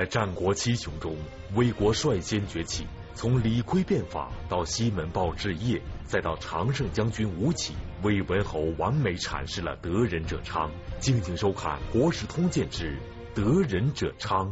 [0.00, 1.14] 在战国七雄中，
[1.54, 2.86] 魏国率先崛起。
[3.14, 10.70] 从李悝变法到西门豹治邺，再到常胜将军吴起，魏文侯完美阐释了得人者昌。
[11.00, 12.96] 敬请收看《国史通鉴之
[13.34, 14.48] 得人者昌》。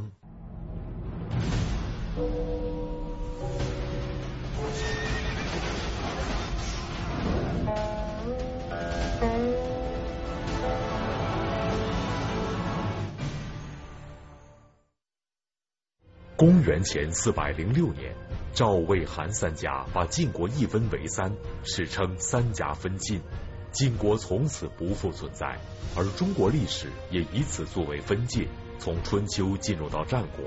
[16.39, 18.15] 公元前四百零六年，
[18.53, 23.21] 赵、魏、韩三家把晋国一分为三，史称三家分晋。
[23.73, 25.59] 晋国从此不复存在，
[25.97, 28.47] 而中国历史也以此作为分界，
[28.79, 30.45] 从春秋进入到战国。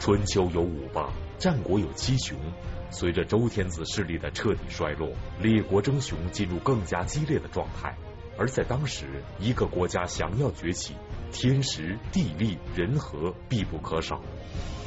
[0.00, 2.36] 春秋有五霸，战国有七雄。
[2.90, 5.08] 随着周天子势力的彻底衰落，
[5.40, 7.96] 列国争雄进入更加激烈的状态。
[8.36, 9.06] 而在当时，
[9.38, 10.94] 一个国家想要崛起，
[11.30, 14.20] 天时、地利、人和必不可少。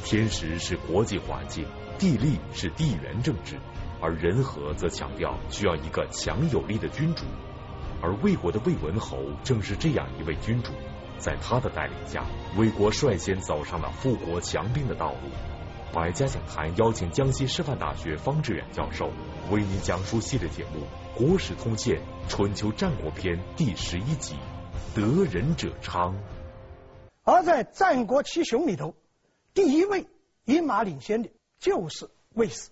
[0.04, 1.64] 天时是国际环境，
[1.98, 3.56] 地利是地缘政治，
[4.00, 7.24] 而人和则强调需要一个强有力的君主。
[8.02, 10.72] 而魏国的魏文侯正是这样一位君主，
[11.18, 12.24] 在他的带领下，
[12.56, 15.30] 魏国率先走上了富国强兵的道路。
[15.92, 19.10] 百家讲坛邀请江西师范大学方志远教授
[19.50, 20.86] 为您讲述系列节目
[21.28, 24.36] 《国史通鉴春秋战国篇》第十一集
[24.96, 26.14] 《得人者昌》。
[27.24, 28.94] 而在战国七雄里头。
[29.54, 30.06] 第一位
[30.44, 32.70] 一马领先的就是魏氏，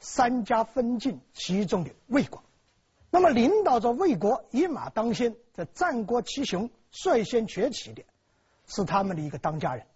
[0.00, 2.42] 三家分晋其中的魏国。
[3.10, 8.02] 那么领导着魏国一马当先，在战国七雄率先崛起的，
[8.66, 9.86] 是他们的一个当家人，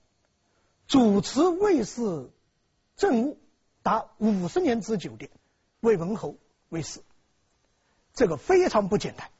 [0.86, 2.30] 主持魏氏
[2.96, 3.38] 政务
[3.82, 5.28] 达五十年之久的
[5.80, 6.36] 魏文侯
[6.68, 7.00] 魏氏。
[8.14, 9.30] 这个非常不简单，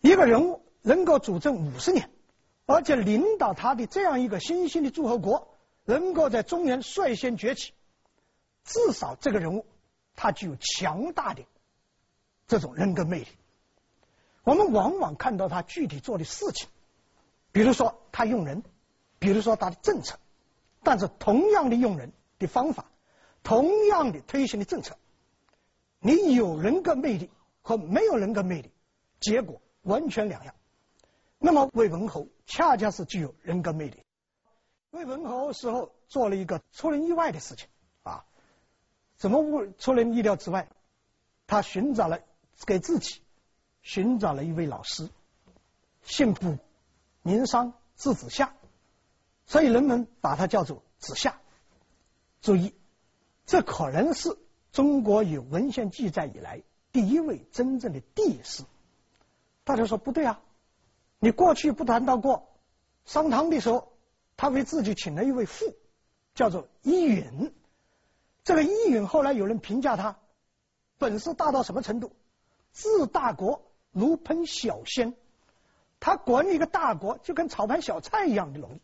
[0.00, 2.10] 一个人物能够主政五十年。
[2.72, 7.72] 而且领导他的这样一个新兴的诸侯国，能够在中原率先崛起，
[8.62, 9.66] 至少这个人物
[10.14, 11.42] 他具有强大的
[12.46, 13.26] 这种人格魅力。
[14.44, 16.68] 我们往往看到他具体做的事情，
[17.50, 18.62] 比如说他用人，
[19.18, 20.20] 比如说他的政策，
[20.84, 22.84] 但是同样的用人的方法，
[23.42, 24.96] 同样的推行的政策，
[25.98, 27.30] 你有人格魅力
[27.62, 28.70] 和没有人格魅力，
[29.18, 30.54] 结果完全两样。
[31.42, 34.04] 那么魏文侯恰恰是具有人格魅力。
[34.90, 37.66] 魏文侯时候做了一个出人意外的事情
[38.02, 38.26] 啊，
[39.16, 40.68] 怎么出人意料之外？
[41.46, 42.20] 他寻找了
[42.66, 43.22] 给自己
[43.80, 45.08] 寻找了一位老师，
[46.02, 46.58] 姓卜，
[47.22, 48.54] 名商，字子夏，
[49.46, 51.40] 所以人们把他叫做子夏。
[52.42, 52.74] 注意，
[53.46, 54.36] 这可能是
[54.72, 56.62] 中国有文献记载以来
[56.92, 58.62] 第一位真正的帝师。
[59.64, 60.42] 大家说不对啊。
[61.20, 62.48] 你过去不谈到过，
[63.04, 63.92] 商汤的时候，
[64.36, 65.76] 他为自己请了一位傅，
[66.34, 67.54] 叫做伊尹。
[68.42, 70.18] 这个伊尹后来有人评价他
[70.96, 72.16] 本事大到什么程度？
[72.72, 75.14] 治大国如烹小鲜，
[76.00, 78.80] 他管理一个大国就跟炒盘小菜一样的容易。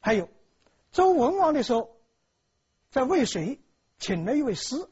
[0.00, 0.28] 还有
[0.90, 1.94] 周文王的时候，
[2.90, 3.60] 在渭水
[3.98, 4.88] 请了一位师，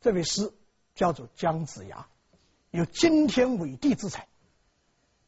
[0.00, 0.52] 这位师
[0.94, 2.06] 叫做姜子牙，
[2.70, 4.28] 有惊天伟地之才。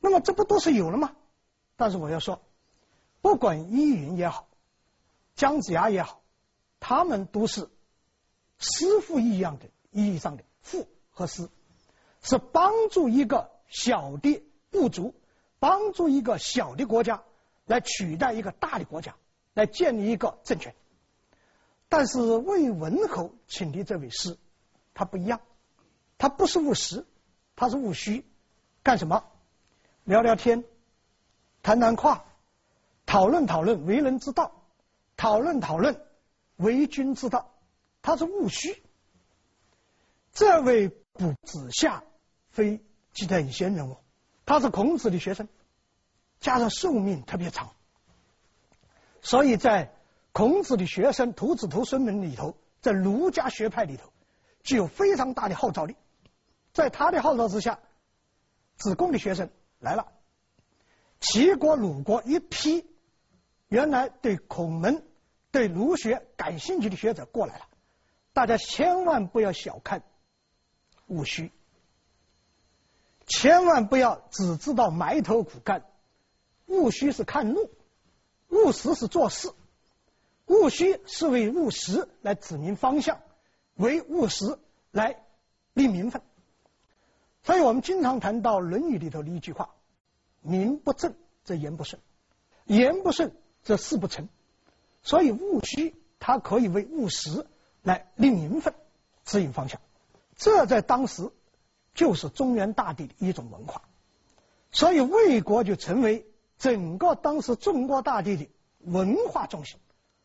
[0.00, 1.14] 那么这不都是有了吗？
[1.76, 2.42] 但是我要说，
[3.20, 4.48] 不管伊尹也好，
[5.34, 6.20] 姜子牙也好，
[6.80, 7.70] 他们都是
[8.58, 11.48] 师傅一样的意义上的傅和师，
[12.22, 15.14] 是帮助一个小的部族，
[15.58, 17.22] 帮助一个小的国家
[17.66, 19.16] 来取代一个大的国家，
[19.54, 20.74] 来建立一个政权。
[21.88, 24.38] 但是魏文侯请的这位师，
[24.94, 25.40] 他不一样，
[26.18, 27.06] 他不是务实，
[27.56, 28.24] 他是务虚，
[28.82, 29.24] 干什么？
[30.10, 30.64] 聊聊天，
[31.62, 32.24] 谈谈话，
[33.06, 34.50] 讨论讨论为人之道，
[35.16, 36.04] 讨论讨论
[36.56, 37.52] 为君之道。
[38.02, 38.82] 他是务虚。
[40.32, 42.02] 这位卜子夏
[42.50, 42.80] 非
[43.28, 43.98] 等闲人物，
[44.44, 45.46] 他是孔子的学生，
[46.40, 47.70] 加上寿命特别长，
[49.22, 49.94] 所以在
[50.32, 54.12] 孔子的学生徒子徒孙们里头，在儒家学派里头，
[54.64, 55.94] 具有非常大的号召力。
[56.72, 57.78] 在他的号召之下，
[58.74, 59.48] 子贡的学生。
[59.80, 60.12] 来了，
[61.18, 62.86] 齐国、鲁国一批
[63.68, 65.04] 原来对孔门、
[65.50, 67.66] 对儒学感兴趣的学者过来了。
[68.32, 70.02] 大家千万不要小看
[71.08, 71.50] 务虚，
[73.26, 75.84] 千万不要只知道埋头苦干。
[76.66, 77.70] 务虚是看路，
[78.48, 79.52] 务实是做事。
[80.46, 83.20] 务虚是为务实来指明方向，
[83.74, 84.58] 为务实
[84.90, 85.24] 来
[85.72, 86.22] 立名分。
[87.42, 89.70] 所以我们经常谈到《论语》里头的一句话
[90.42, 91.14] ：“名不正
[91.44, 92.00] 则言不顺，
[92.66, 94.28] 言不顺则事不成。”
[95.02, 97.46] 所以戊戌它可以为戊时
[97.82, 98.74] 来令年份、
[99.24, 99.80] 指引方向。
[100.36, 101.30] 这在当时
[101.94, 103.82] 就是中原大地的一种文化，
[104.70, 106.26] 所以魏国就成为
[106.58, 108.48] 整个当时中国大地的
[108.80, 109.78] 文化中心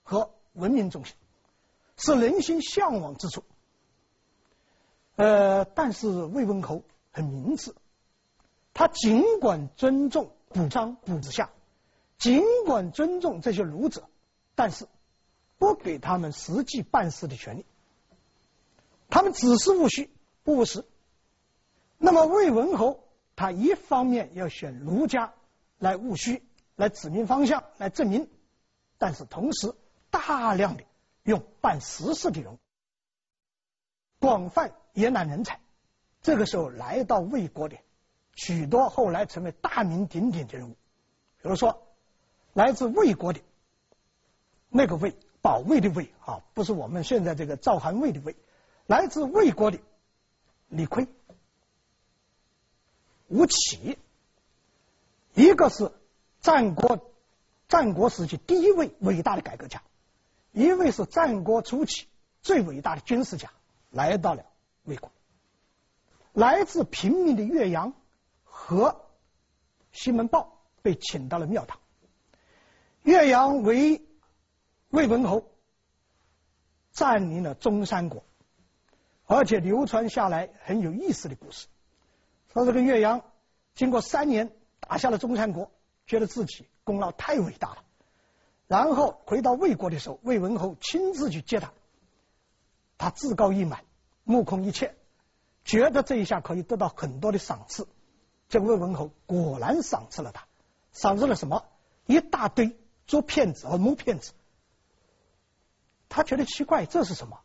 [0.03, 1.15] 和文明中心，
[1.97, 3.43] 是人心向往之处。
[5.15, 6.83] 呃，但是魏文侯
[7.15, 7.73] 很明智，
[8.73, 11.49] 他尽管尊重卜章、卜子夏，
[12.17, 14.09] 尽管尊重这些儒者，
[14.53, 14.85] 但是
[15.57, 17.65] 不给他们实际办事的权利。
[19.09, 20.13] 他们只是务虚，
[20.43, 20.83] 不务实。
[21.97, 23.05] 那么魏文侯
[23.37, 25.33] 他一方面要选儒家
[25.79, 26.43] 来务虚，
[26.75, 28.29] 来指明方向，来证明，
[28.97, 29.73] 但是同时
[30.09, 30.83] 大量的
[31.23, 32.59] 用办实事的人，
[34.19, 35.61] 广泛延揽人才。
[36.25, 37.77] 这个时候来到魏国的
[38.33, 41.85] 许多后来成为大名鼎鼎的人物，比如说
[42.53, 43.41] 来自魏国的
[44.69, 48.35] 那个魏，保卫的卫啊，不是我们现在这个赵韩魏的魏。
[48.87, 49.77] 来自魏国的
[50.67, 51.07] 李悝、
[53.27, 53.99] 吴起，
[55.35, 55.91] 一个是
[56.41, 57.13] 战国
[57.67, 59.83] 战国时期第一位伟大的改革家，
[60.53, 62.07] 一位是战国初期
[62.41, 63.51] 最伟大的军事家，
[63.91, 64.43] 来到了
[64.85, 65.11] 魏国。
[66.35, 67.93] 来自平民的岳阳
[68.43, 69.07] 和
[69.91, 71.79] 西门豹被请到了庙堂。
[73.01, 74.05] 岳阳为
[74.89, 75.49] 魏文侯
[76.91, 78.23] 占领了中山国。
[79.27, 81.65] 而且流传下来很有意思的故事，
[82.53, 83.23] 说这个岳阳
[83.73, 85.71] 经过三年打下了中山国，
[86.05, 87.83] 觉得自己功劳太伟大了，
[88.67, 91.73] 然后回到魏国的时候，魏文侯亲自去接他，
[92.99, 93.83] 他自高义满，
[94.23, 94.95] 目空一切，
[95.65, 97.87] 觉得这一下可以得到很多的赏赐，
[98.47, 100.47] 这魏文侯果然赏赐了他，
[100.93, 101.65] 赏赐了什么？
[102.05, 102.77] 一大堆
[103.07, 104.33] 竹片子和木片子，
[106.07, 107.39] 他觉得奇怪，这是什么？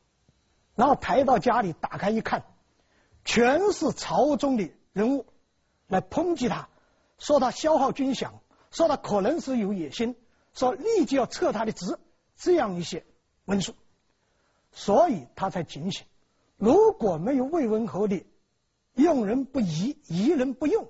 [0.74, 2.44] 然后抬到家里，打开一看，
[3.24, 5.26] 全是朝中的人物
[5.88, 6.68] 来抨击他，
[7.18, 8.32] 说他消耗军饷，
[8.70, 10.14] 说他可能是有野心，
[10.52, 11.98] 说立即要撤他的职，
[12.36, 13.04] 这样一些
[13.46, 13.74] 文书，
[14.72, 16.06] 所以他才警醒：
[16.60, 18.22] 如果没有魏文侯的
[18.94, 20.86] 用人不疑，疑人不用，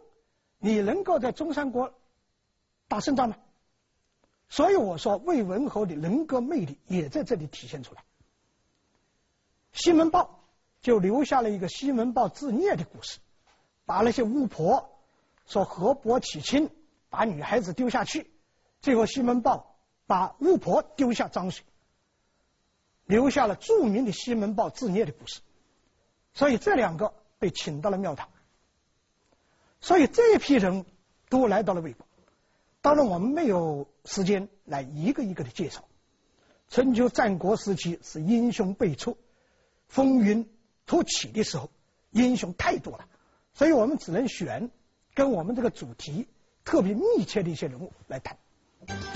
[0.59, 1.95] 你能够在中山国
[2.89, 3.37] 打胜仗吗？
[4.49, 8.03] 所以我说，魏文侯的人格魅力也在这里体现出来。
[9.73, 10.43] 西门豹
[10.83, 13.21] 就留下了一个西门豹自虐的故事，
[13.87, 14.99] 把那些巫婆
[15.47, 16.69] 说河伯娶亲，
[17.11, 18.29] 把女孩子丢下去，
[18.81, 19.77] 最后西门豹
[20.09, 21.65] 把巫婆丢下漳水，
[23.05, 25.41] 留下了著名的西门豹自虐的故事。
[26.35, 28.29] 所以这两个被请到了庙堂，
[29.81, 30.85] 所以这一批人
[31.29, 32.07] 都来到了魏国。
[32.83, 35.85] 当然，我们没有时间来一个一个的介绍。
[36.69, 39.19] 春秋战国时期是英雄辈出。
[39.89, 40.49] 风云
[40.87, 41.69] 突起的时候，
[42.11, 43.09] 英雄太多了，
[43.53, 44.71] 所以我们只能选
[45.15, 46.29] 跟我们这个主题
[46.65, 48.39] 特别密切的一些人物来谈。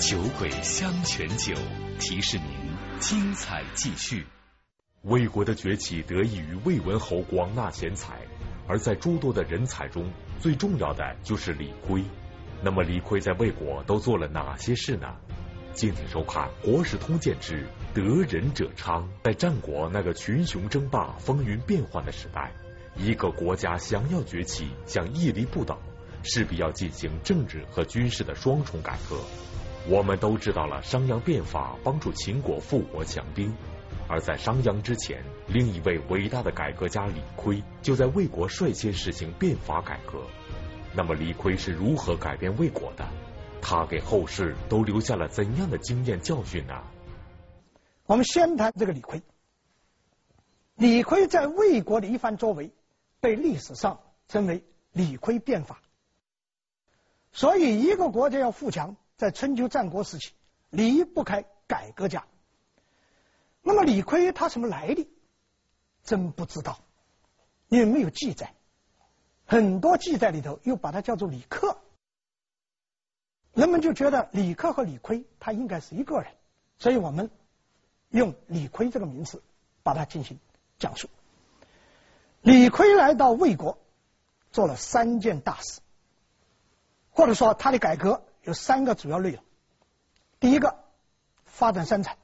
[0.01, 1.55] 酒鬼香泉酒
[2.01, 4.27] 提示您精彩继续。
[5.05, 8.15] 魏国的崛起得益于魏文侯广纳贤才，
[8.67, 10.11] 而在诸多的人才中，
[10.41, 12.03] 最重要的就是李悝。
[12.63, 15.15] 那么李悝在魏国都做了哪些事呢？
[15.75, 19.03] 敬请收看《国史通鉴之得人者昌》。
[19.25, 22.51] 在战国那个群雄争霸、风云变幻的时代，
[22.97, 25.79] 一个国家想要崛起、想屹立不倒，
[26.23, 29.19] 势必要进行政治和军事的双重改革。
[29.87, 33.55] 我们都知道了商鞅变法帮助秦国富国强兵，
[34.09, 40.23] 而在商鞅之前，另一位伟大的改革家李悝就在魏国率先实行变法改革。
[40.95, 43.09] 那么李悝是如何改变魏国的？
[43.61, 46.85] 他给后世都留下了怎样的经验教训呢？
[48.05, 49.23] 我们先谈这个李悝。
[50.77, 52.71] 李悝在魏国的一番作为，
[53.21, 55.81] 被历史上称为“李悝变法”。
[57.33, 60.33] 所以，一个国家要富强，在春秋战国时期
[60.69, 62.27] 离不开改革家。
[63.67, 65.09] 那么，李悝他什么来历？
[66.05, 66.79] 真不知道，
[67.69, 68.55] 因为没有记载。
[69.47, 71.79] 很多记载里头又把他叫做李克。
[73.55, 76.31] 人们就觉得李克和李逵他应该是一个人，
[76.79, 77.31] 所以我们
[78.11, 79.43] 用李逵这个名字
[79.83, 80.39] 把它进行
[80.79, 81.09] 讲述。
[82.43, 83.79] 李逵来到魏国，
[84.53, 85.81] 做了三件大事，
[87.13, 89.43] 或者说他的改革有三个主要内容。
[90.39, 90.85] 第一个，
[91.47, 92.19] 发展生产，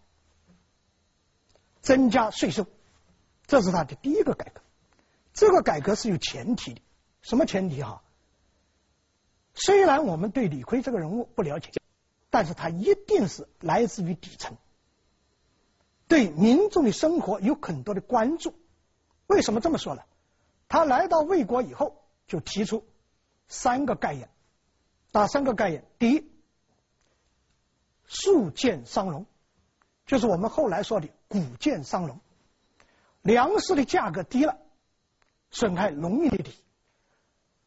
[1.91, 2.69] 增加税收，
[3.49, 4.61] 这是他的第一个改革。
[5.35, 6.81] 这个改革是有前提的，
[7.21, 8.05] 什么前提哈？
[9.55, 11.73] 虽然我们对李逵这个人物不了解，
[12.31, 14.57] 但是他一定是来自于底层，
[16.07, 18.55] 对民众的生活有很多的关注。
[19.27, 20.03] 为什么这么说呢？
[20.69, 22.87] 他来到魏国以后，就提出
[23.49, 24.29] 三个概念，
[25.11, 25.85] 哪三个概念？
[25.99, 26.31] 第一，
[28.07, 29.27] 粟贱伤农，
[30.07, 32.19] 就是我们后来说的谷贱伤农，
[33.23, 34.59] 粮食的价格低了，
[35.53, 36.55] 损害农民的利益；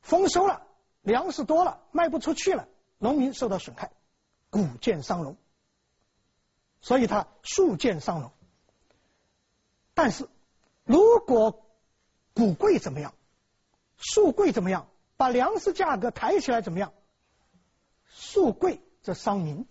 [0.01, 0.67] 丰收了，
[1.01, 2.67] 粮食多了，卖不出去了，
[2.97, 3.93] 农民受到损害，
[4.49, 5.37] 谷贱伤农。
[6.81, 8.33] 所以他粟贱伤农。
[9.93, 10.27] 但是，
[10.83, 11.65] 如果
[12.33, 13.13] 谷贵怎么样？
[13.95, 14.89] 树贵怎么样？
[15.15, 16.91] 把粮食价格抬起来怎么样？
[18.09, 19.65] 树贵则伤民。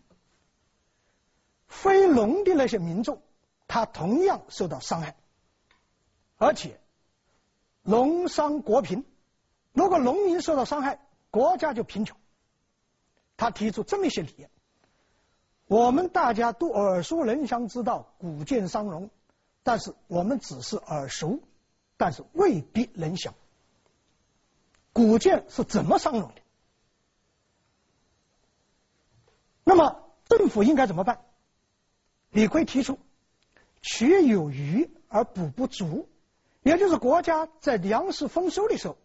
[1.69, 3.21] 非农的那些民众，
[3.73, 5.17] 他同样受到伤害，
[6.37, 6.79] 而且
[7.81, 9.03] 农商国贫。
[9.73, 11.01] 如果农民受到伤害，
[11.31, 12.19] 国家就贫穷。
[13.39, 14.51] 他提出这么一些理念，
[15.69, 19.09] 我们大家都耳熟能详，知道古建商农，
[19.63, 21.41] 但是我们只是耳熟，
[21.97, 23.33] 但是未必能详。
[24.93, 26.43] 古建是怎么商农的？
[29.65, 31.25] 那么政府应该怎么办？
[32.29, 32.99] 李逵提出，
[33.83, 36.09] 取有余而补不足，
[36.63, 38.97] 也就是国家在粮食丰收的时候，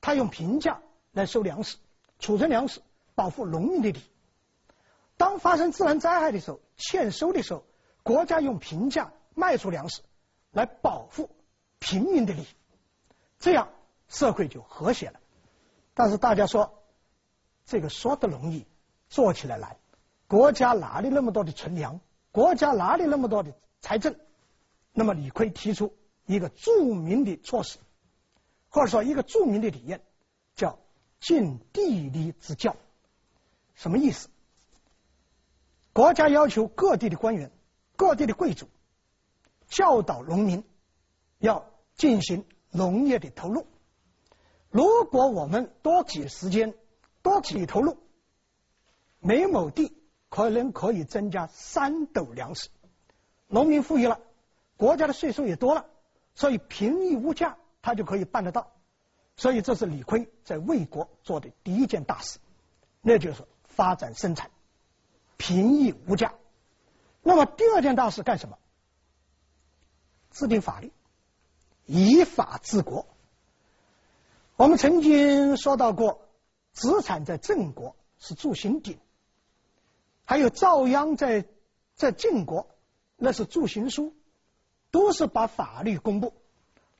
[0.00, 0.80] 他用平价
[1.12, 1.76] 来收粮食，
[2.18, 2.80] 储存粮食，
[3.14, 4.02] 保护农民的利益；
[5.16, 7.64] 当发生自然灾害的时候，欠收的时候，
[8.02, 10.00] 国家用平价卖出粮食，
[10.52, 11.28] 来保护
[11.78, 12.46] 平民的利益。
[13.40, 13.68] 这样
[14.08, 15.20] 社会就和谐了。
[15.92, 16.82] 但是大家说，
[17.66, 18.64] 这个说的容易，
[19.08, 19.76] 做起来难。
[20.28, 22.00] 国家哪里那么多的存粮？
[22.32, 23.52] 国家哪里那么多的
[23.84, 24.16] 财政？
[24.94, 27.76] 那么李逵提出一个著名的措施，
[28.70, 30.00] 或者说一个著名的理念，
[30.56, 30.78] 叫
[31.20, 32.76] 尽地利之教。
[33.74, 34.30] 什么意思？
[35.92, 37.52] 国家要求各地的官员、
[37.94, 38.70] 各地的贵族
[39.68, 40.64] 教导农民
[41.36, 43.66] 要进行农业的投入。
[44.70, 46.74] 如果我们多给时间、
[47.20, 47.98] 多给投入，
[49.20, 49.92] 每亩地。
[50.30, 52.68] 可能可以增加三斗粮食，
[53.46, 54.20] 农民富裕了，
[54.76, 55.86] 国家的税收也多了，
[56.34, 58.72] 所以平抑物价，他就可以办得到。
[59.36, 62.38] 所以这是李悝在魏国做的第一件大事，
[63.00, 64.50] 那就是发展生产，
[65.36, 66.34] 平抑物价。
[67.22, 68.58] 那么第二件大事干什么？
[70.30, 70.92] 制定法律，
[71.86, 73.06] 以法治国。
[74.56, 76.28] 我们曾经说到过，
[76.72, 78.98] 子产在郑国是铸刑鼎。
[80.24, 81.44] 还有赵鞅在
[81.94, 82.68] 在晋国，
[83.24, 84.14] 那是铸行书，
[84.90, 86.34] 都是把法律公布，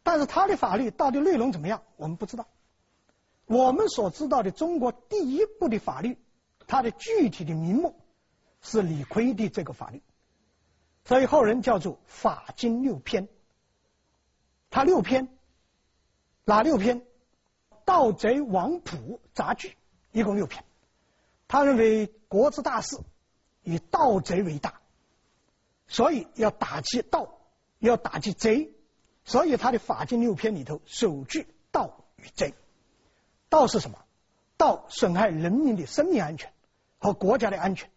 [0.02, 2.48] 但是他的法律到底内容怎么样，我们不知道。
[3.44, 6.16] 我们所知道的中国第一部的法律，
[6.66, 7.94] 它的具体的名目
[8.62, 10.02] 是李悝的这个法律，
[11.04, 13.28] 所以后人叫做《法经六篇》。
[14.70, 15.28] 他六篇，
[16.46, 17.04] 哪六篇？
[17.84, 19.76] 盗贼枉捕杂剧，
[20.12, 20.64] 一共六篇。
[21.46, 22.98] 他认为国之大事。
[23.66, 24.82] 以盗贼为大，
[25.86, 27.38] 所以要打击盗，
[27.78, 28.72] 要打击贼，
[29.24, 32.54] 所以他的法经六篇里头首句盗与贼。
[33.48, 33.98] 盗是什么？
[34.56, 36.52] 盗损害人民的生命安全
[36.98, 37.90] 和国家的安全。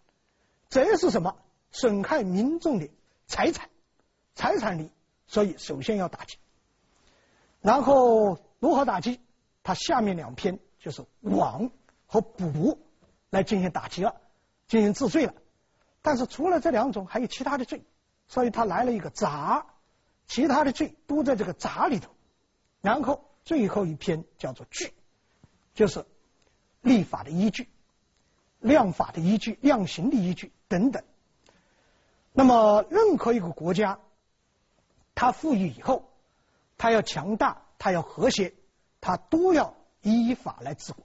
[0.69, 1.35] 贼是什么？
[1.71, 2.89] 损害民众的
[3.27, 3.69] 财产、
[4.35, 4.91] 财产力，
[5.27, 6.37] 所以首先要打击。
[7.61, 9.19] 然后如何打击？
[9.63, 11.71] 他下面两篇就是网
[12.05, 12.79] 和捕
[13.29, 14.15] 来进行打击了，
[14.67, 15.33] 进行治罪了。
[16.07, 17.83] 但是除了这两种，还有其他的罪，
[18.29, 19.65] 所以他来了一个杂，
[20.25, 22.09] 其他的罪都在这个杂里头。
[22.79, 24.93] 然后最后一篇叫做据，
[25.73, 26.05] 就是
[26.79, 27.67] 立法的依据、
[28.61, 31.03] 量法的依据、量刑的依据等等。
[32.31, 33.99] 那么任何一个国家，
[35.13, 36.09] 它富裕以后，
[36.77, 38.53] 它要强大，它要和谐，
[39.01, 41.03] 它都要依法来治国。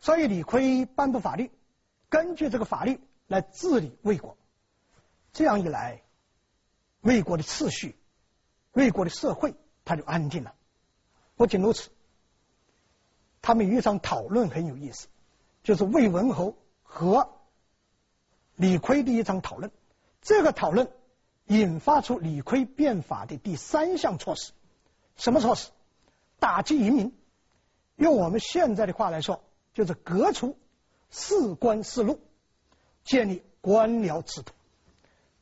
[0.00, 1.50] 所以李悝颁布法律，
[2.08, 2.98] 根据这个法律。
[3.26, 4.36] 来治理魏国，
[5.32, 6.02] 这样一来，
[7.00, 7.96] 魏国的秩序、
[8.72, 10.54] 魏国的社会，它就安定了。
[11.36, 11.90] 不仅如此，
[13.40, 15.08] 他们有一场讨论很有意思，
[15.62, 17.30] 就是魏文侯和
[18.56, 19.70] 李悝的一场讨论。
[20.20, 20.92] 这个讨论
[21.46, 24.52] 引发出李悝变法的第三项措施，
[25.16, 25.70] 什么措施？
[26.38, 27.16] 打击移民。
[27.96, 29.42] 用我们现在的话来说，
[29.74, 30.56] 就是革除
[31.10, 32.20] 士官士禄。
[33.04, 34.52] 建立官僚制度，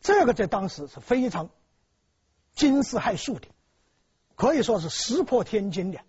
[0.01, 1.51] 这个在当时是非常
[2.55, 3.49] 惊世骇俗的，
[4.37, 6.01] 可以说是石破天惊的，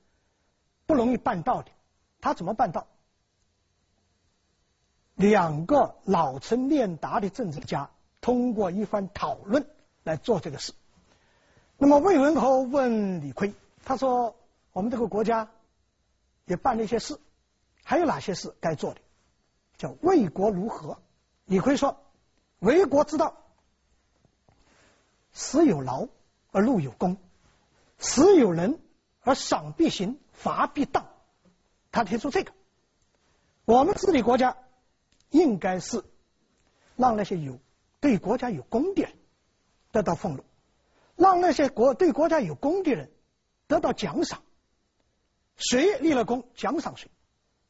[0.86, 1.72] 不容易办到的。
[2.20, 2.88] 他怎么办到？
[5.16, 7.92] 两个老成练达的政治家
[8.22, 9.68] 通过一番讨论
[10.04, 10.74] 来做这个事。
[11.78, 13.54] 那么魏文侯问李悝，
[13.84, 14.36] 他说
[14.72, 15.52] ：“我们这个国家
[16.46, 17.20] 也办了一些事，
[17.84, 19.02] 还有哪些事该做的？
[19.78, 20.98] 叫为国如何？”
[21.52, 22.02] 李逵说
[22.60, 23.36] ：“为国之道，
[25.34, 26.08] 时有劳
[26.52, 27.18] 而禄有功，
[28.00, 28.80] 时有能
[29.20, 31.10] 而赏必行，罚必当。”
[31.92, 32.54] 他提出这个，
[33.66, 34.56] 我们治理国家
[35.30, 36.06] 应该是
[36.96, 37.60] 让那些有
[38.00, 39.12] 对国家有功的人
[39.92, 40.46] 得到俸禄，
[41.18, 43.12] 让那些国对国家有功的人
[43.68, 44.42] 得到奖赏。
[45.58, 47.10] 谁立了功，奖赏谁；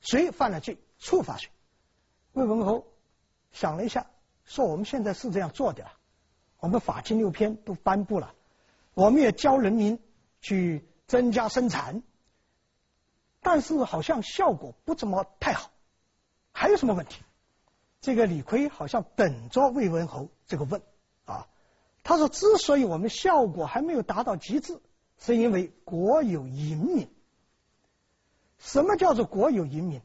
[0.02, 1.50] 谁犯了罪，处罚谁。
[2.34, 2.91] 魏文侯
[3.52, 4.08] 想了一下，
[4.46, 5.92] 说：“我们现在是这样做的了，
[6.60, 8.34] 我们法经六篇都颁布了，
[8.94, 10.00] 我们也教人民
[10.42, 12.04] 去增加生产。”
[13.44, 15.72] 但是好像效果不怎么太好，
[16.52, 17.24] 还有什么问题？
[18.00, 20.82] 这个李悝好像等着魏文侯这个问
[21.26, 21.48] 啊。
[22.04, 24.80] 他说：“之所以我们效果还没有达到极致，
[25.18, 27.08] 是因为国有淫民。
[28.60, 30.02] 什么叫做国有淫民？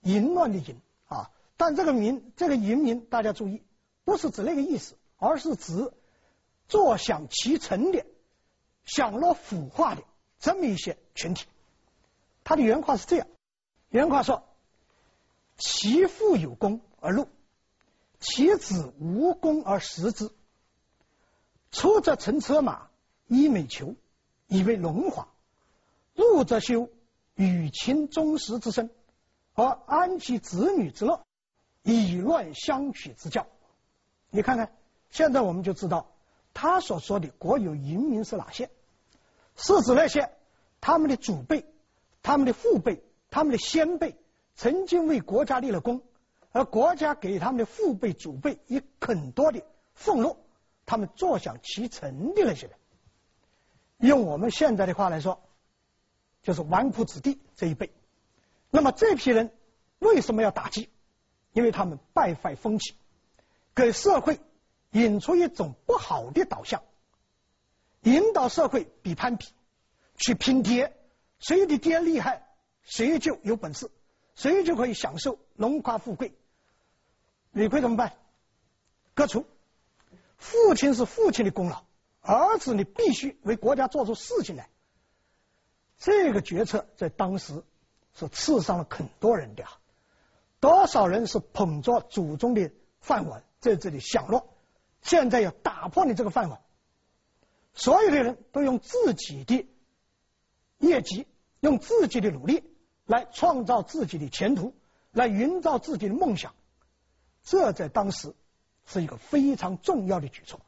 [0.00, 1.30] 淫乱的淫啊！
[1.64, 3.62] 但这个民，这个淫民，大家注意，
[4.02, 5.92] 不是指那个意思，而是指
[6.66, 8.04] 坐享其成的、
[8.84, 10.02] 享乐腐化的
[10.40, 11.46] 这么一些群体。”
[12.42, 13.28] 他的原话是这样：
[13.90, 14.42] 原话说，
[15.56, 17.28] 其父有功而禄，
[18.18, 20.32] 其子无功而食之。
[21.70, 22.88] 出则乘车马，
[23.28, 23.94] 衣美裘，
[24.48, 25.28] 以为荣华；
[26.16, 26.88] 入则修，
[27.36, 28.90] 与亲终食之身，
[29.54, 31.24] 而安其子女之乐，
[31.82, 33.46] 以乱相取之教。
[34.30, 34.72] 你看看，
[35.10, 36.12] 现在我们就知道
[36.54, 38.70] 他所说的国有淫民是哪些？
[39.56, 40.30] 是指那些
[40.80, 41.66] 他们的祖辈。
[42.24, 44.16] 他们的父辈、他们的先辈
[44.54, 46.02] 曾经为国家立了功，
[46.52, 49.60] 而国家给他们的父辈、祖辈以很多的
[49.96, 50.36] 俸禄，
[50.86, 52.76] 他们坐享其成的那些人，
[53.98, 55.42] 用我们现在的话来说，
[56.44, 57.92] 就是纨绔子弟这一辈。
[58.70, 59.50] 那么这批人
[59.98, 60.88] 为什么要打击？
[61.52, 62.94] 因为他们败坏风气，
[63.74, 64.40] 给社会
[64.90, 66.82] 引出一种不好的导向，
[68.02, 69.46] 引导社会比攀比，
[70.16, 70.96] 去拼爹。
[71.38, 72.46] 谁的爹厉害，
[72.84, 73.90] 谁就有本事，
[74.36, 76.32] 谁就可以享受荣华富贵。
[77.50, 78.14] 李逵怎么办？
[79.14, 79.44] 革除。
[80.38, 81.84] 父亲是父亲的功劳，
[82.20, 84.68] 儿子你必须为国家做出事情来。
[85.98, 87.62] 这个决策在当时
[88.14, 89.64] 是刺伤了很多人的，
[90.62, 92.70] 多少人是捧着祖宗的
[93.00, 94.46] 饭碗在这里享乐，
[95.02, 96.60] 现在要打破你这个饭碗，
[97.74, 99.66] 所有的人都用自己的
[100.78, 101.26] 业绩。
[101.58, 102.64] 用自己的努力
[103.06, 104.74] 来创造自己的前途，
[105.12, 106.56] 来营造自己的梦想，
[107.44, 108.34] 这在当时
[108.84, 110.58] 是一个非常重要的举措。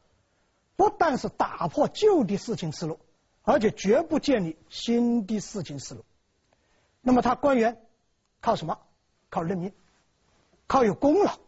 [0.76, 3.00] 不但是打破旧的事情思路，
[3.42, 6.04] 而且绝不建立新的事情思路。
[7.00, 7.84] 那么他官员
[8.40, 8.78] 靠什么？
[9.30, 9.72] 靠任命，
[10.66, 11.38] 靠有功劳，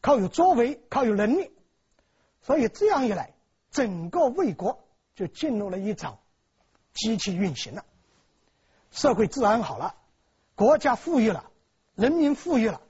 [0.00, 1.50] 靠有作为，靠有能力。
[2.42, 3.34] 所以这样一来，
[3.70, 6.18] 整个魏国就进入了一场
[6.92, 7.84] 机器运行了。
[8.90, 9.94] 社会治安好了，
[10.54, 11.50] 国家富裕了，
[11.94, 12.80] 人民富裕了，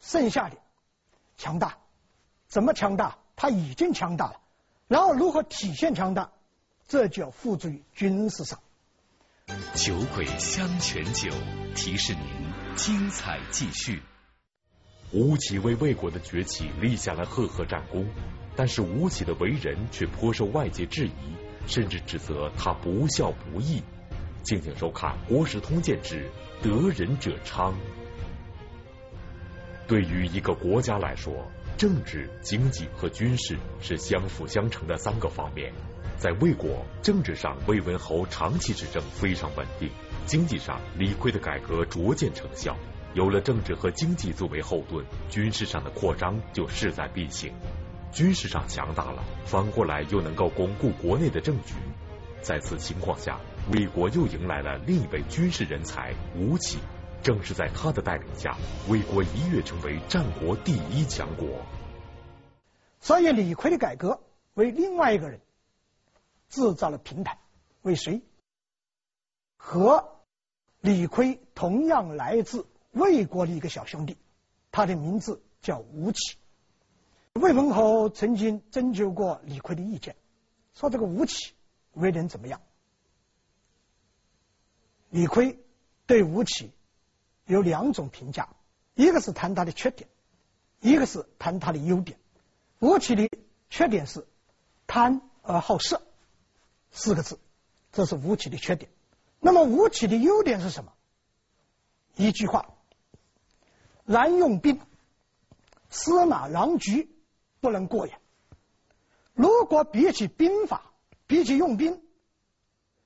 [0.00, 0.56] 剩下的
[1.36, 1.78] 强大，
[2.48, 3.18] 怎么强大？
[3.36, 4.40] 他已经强大了，
[4.88, 6.32] 然后如何体现强大？
[6.88, 8.58] 这就要付诸于军事上。
[9.74, 11.30] 酒鬼香泉酒
[11.76, 14.02] 提示您：精彩继续。
[15.10, 18.06] 吴起为魏国的崛起立下了赫赫战功，
[18.54, 21.12] 但是吴起的为人却颇受外界质疑，
[21.66, 23.82] 甚至指责他不孝不义。
[24.42, 26.30] 敬请收看《国史通鉴之
[26.62, 27.72] 得人者昌》。
[29.86, 35.72] 对于一个国家来说，政治、经济和军事是相辅相成的三个方面。
[36.18, 39.88] 在魏国，政治上魏文侯长期执政非常稳定；
[40.26, 42.76] 经济上，李悝的改革逐渐成效。
[43.18, 47.52] 有了政治和经济作为后盾，军事上的扩张就势在必行。
[48.12, 51.74] 军事上强大了，反过来又能够巩固国内的政局。
[52.42, 53.40] 在此情况下，
[53.72, 56.78] 魏国又迎来了另一位军事人才吴起。
[57.20, 58.56] 正是在他的带领下，
[58.88, 61.48] 魏国一跃成为战国第一强国。
[63.00, 64.20] 所以，李悝的改革
[64.54, 65.40] 为另外一个人
[66.48, 67.36] 制造了平台。
[67.82, 68.22] 为谁？
[69.56, 70.20] 和
[70.80, 72.64] 李悝同样来自
[72.98, 74.16] 魏国的一个小兄弟，
[74.72, 76.36] 他的名字叫吴起。
[77.34, 80.16] 魏文侯曾经征求过李悝的意见，
[80.74, 81.52] 说这个吴起
[81.92, 82.60] 为人怎么样？
[85.10, 85.56] 李悝
[86.06, 86.72] 对吴起
[87.46, 88.48] 有两种评价，
[88.94, 90.08] 一个是谈他的缺点，
[90.80, 92.18] 一个是谈他的优点。
[92.80, 93.28] 吴起的
[93.70, 94.26] 缺点是
[94.86, 96.02] 贪而好色
[96.90, 97.38] 四个字，
[97.92, 98.90] 这是吴起的缺点。
[99.38, 100.92] 那么吴起的优点是什么？
[102.16, 102.74] 一句话：
[104.08, 104.80] 然用兵，
[105.90, 107.14] 司马郎菊
[107.60, 108.18] 不能过也。
[109.34, 110.94] 如果比起兵法，
[111.26, 112.02] 比起用兵，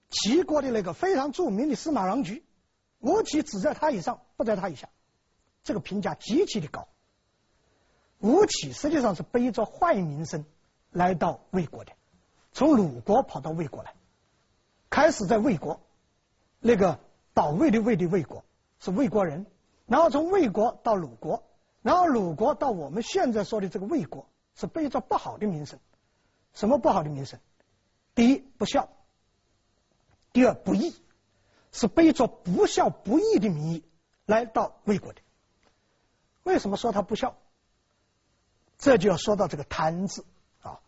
[0.08, 2.44] 齐国的那个非常著名的司马郎菊，
[3.00, 4.88] 吴起只在他以上，不在他以下，
[5.64, 6.86] 这个评价极其的高。
[8.20, 10.44] 吴起实际上是背着坏名声
[10.92, 11.90] 来到魏国的，
[12.52, 13.92] 从鲁国跑到魏国来，
[14.88, 15.80] 开始在魏国，
[16.60, 17.00] 那个
[17.34, 18.44] 保卫的卫的魏国
[18.78, 19.46] 是魏国人，
[19.92, 21.44] 然后从魏国到鲁国，
[21.82, 25.78] 然后鲁国到我们现在说的这个魏国，是背着不好的名声。
[26.54, 27.38] 什么不好的名声？
[28.14, 28.88] 第一不孝，
[30.32, 30.96] 第二不义，
[31.72, 33.84] 是背着不孝不义的名义
[34.24, 35.20] 来到魏国的。
[36.42, 37.36] 为什么说他不孝？
[38.78, 40.24] 这就要说到这个贪字
[40.62, 40.80] 啊。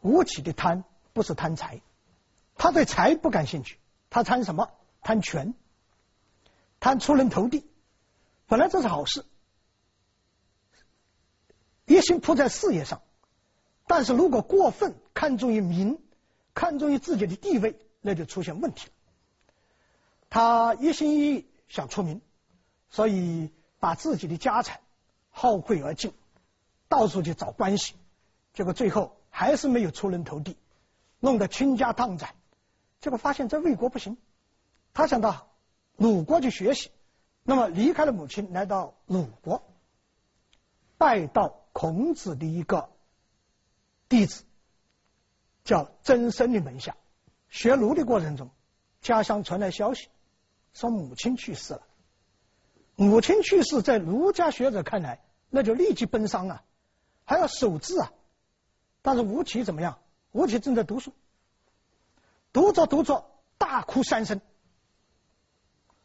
[0.00, 1.82] 吴起的贪不是贪财，
[2.56, 4.70] 他对财不感兴趣，他贪什么？
[5.02, 5.52] 贪权，
[6.80, 7.66] 贪出人头地。
[8.50, 9.24] 本来这是好事，
[11.86, 13.00] 一心扑在事业上。
[13.86, 16.00] 但是如果过分看重于名，
[16.52, 18.92] 看重于自己的地位，那就出现问题了。
[20.30, 22.20] 他一心一意想出名，
[22.88, 24.80] 所以把自己的家产
[25.30, 26.12] 耗费而尽，
[26.88, 27.94] 到处去找关系，
[28.52, 30.56] 结果最后还是没有出人头地，
[31.20, 32.34] 弄得倾家荡产。
[33.00, 34.16] 结果发现在魏国不行，
[34.92, 35.46] 他想到
[35.96, 36.90] 鲁国去学习，
[37.50, 39.64] 那么离开了母亲，来到鲁国，
[40.98, 42.90] 拜到孔子的一个。
[44.08, 44.44] 弟子
[45.64, 46.94] 叫曾参的门下，
[47.48, 48.50] 学儒的过程中，
[49.00, 50.10] 家乡传来消息，
[50.74, 51.82] 说母亲去世了。
[52.94, 56.62] 母亲去世，在儒家学者看来，那就立即奔丧啊，
[57.24, 58.12] 还要守制啊。
[59.02, 59.98] 但是吴起怎么样？
[60.30, 61.12] 吴起正在读书，
[62.52, 64.40] 读着读着大哭三声。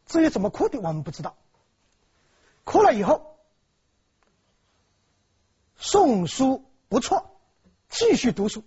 [0.05, 1.35] 至于怎么哭的，我们不知道。
[2.63, 3.37] 哭了以后，
[5.79, 7.31] 诵书不错。
[7.87, 8.63] 继续读书，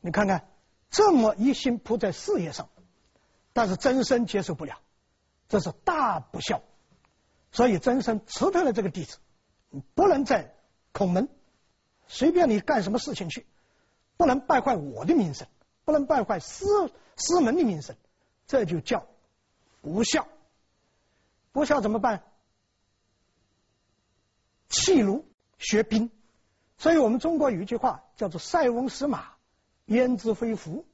[0.00, 0.50] 你看看
[0.90, 2.68] 这么一心扑在事业上，
[3.52, 4.80] 但是曾参接受不了，
[5.48, 6.62] 这是大不孝，
[7.52, 9.18] 所以曾参辞退了这个弟子，
[9.94, 10.52] 不能在
[10.90, 11.28] 孔门
[12.08, 13.46] 随便你干什么事情去，
[14.16, 15.46] 不能败坏我的名声，
[15.84, 16.64] 不能败坏师
[17.16, 17.94] 师门的名声，
[18.48, 19.06] 这就叫
[19.80, 20.26] 不孝。
[21.52, 22.22] 不孝怎么办？
[24.68, 25.24] 弃儒
[25.58, 26.10] 学兵。
[26.76, 29.32] 所以我们中国有一句话叫做“塞翁失马，
[29.86, 30.86] 焉知非福”。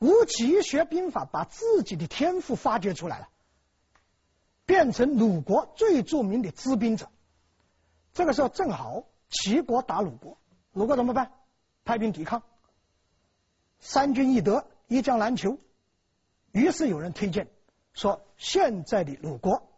[0.00, 3.28] 吴起学兵法，把自己的天赋发掘出来了，
[4.64, 7.08] 变成鲁国最著名的知兵者。
[8.12, 10.38] 这个时候正好齐国打鲁国，
[10.72, 11.32] 鲁国怎么办？
[11.84, 12.42] 派兵抵抗，
[13.78, 15.58] 三军易得，一将难求。
[16.52, 17.48] 于是有人推荐
[17.96, 19.68] 说，现在的鲁国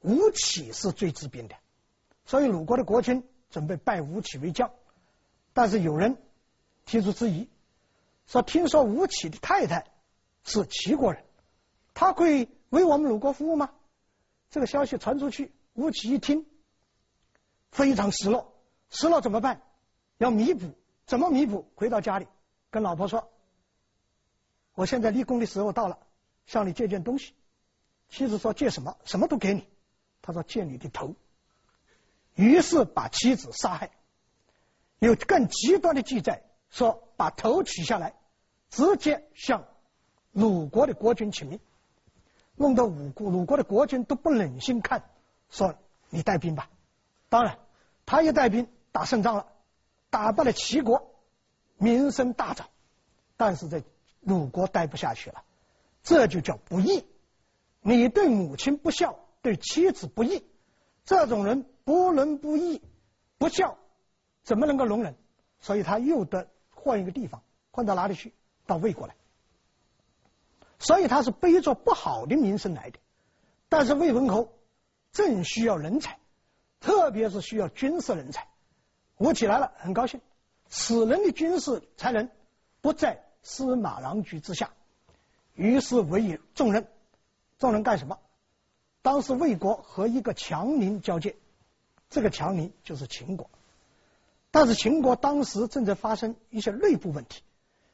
[0.00, 1.54] 吴起是最知兵的，
[2.24, 3.22] 所以鲁国的国君。
[3.52, 4.72] 准备拜吴起为将，
[5.52, 6.16] 但是有人
[6.86, 7.50] 提出质疑，
[8.26, 9.90] 说：“听说吴起的太太
[10.42, 11.22] 是齐国人，
[11.92, 13.70] 他可以为我们鲁国服务吗？”
[14.48, 16.46] 这个消息传出去，吴起一听
[17.70, 18.54] 非常失落，
[18.88, 19.60] 失落怎么办？
[20.16, 20.72] 要弥补，
[21.04, 21.70] 怎么弥补？
[21.74, 22.26] 回到家里
[22.70, 23.30] 跟老婆说
[24.72, 25.98] ：“我现在立功的时候到了，
[26.46, 27.34] 向你借件东西。”
[28.12, 28.98] 妻子说：“借什么？
[29.06, 29.66] 什么都给你。”
[30.20, 31.14] 他说：“借你的头。”
[32.36, 33.90] 于是把妻子杀害，
[34.98, 38.14] 有更极端的记载说，把头取下来，
[38.68, 39.64] 直接向
[40.30, 41.58] 鲁国的国君请命，
[42.54, 45.08] 弄得鲁国鲁国的国君都不忍心看，
[45.48, 45.74] 说
[46.10, 46.68] 你带兵吧。
[47.30, 47.58] 当然，
[48.04, 49.46] 他一带兵打胜仗了，
[50.10, 51.14] 打败了齐国，
[51.78, 52.64] 名声大噪，
[53.38, 53.82] 但是在
[54.20, 55.44] 鲁国待不下去了，
[56.02, 57.06] 这就叫不义。
[57.82, 60.42] 你对母亲不孝，对妻子不义，
[61.04, 61.66] 这种人。
[61.84, 62.80] 不伦不义
[63.38, 63.76] 不孝，
[64.44, 65.16] 怎么能够容忍？
[65.58, 67.42] 所以他又得换一个地方，
[67.72, 68.32] 换到哪里去？
[68.66, 69.16] 到魏国来。
[70.78, 73.00] 所以他是背着不好的名声来的。
[73.68, 74.52] 但是魏文侯
[75.10, 76.20] 正需要人才，
[76.78, 78.46] 特别是需要军事人才。
[79.16, 80.20] 吴起来了，很高兴。
[80.68, 82.30] 此人的军事才能
[82.80, 84.70] 不在司马郎局之下，
[85.54, 86.86] 于是委以重任。
[87.62, 88.18] 重任干什么？
[89.02, 91.36] 当时魏国和一个强邻交界。
[92.10, 93.48] 这个强邻就是秦国，
[94.50, 97.42] 但是秦国当时正在发生一些内部问题，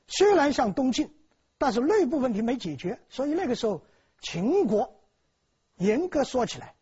[0.07, 1.15] 虽然向东进，
[1.59, 3.83] 但是内部问题没解决，所以那个时候
[4.23, 4.99] 秦国
[5.77, 6.75] 严格说起来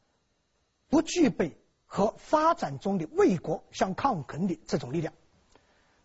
[0.88, 5.12] 不具备和发展中的魏国相抗衡的这种力量。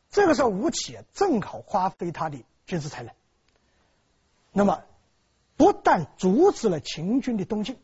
[0.10, 3.14] 这个时候吴起正好发挥他的军事才能，
[4.52, 4.84] 那么
[5.62, 7.78] 不但阻止了秦军的东进，